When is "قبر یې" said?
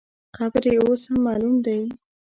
0.35-0.75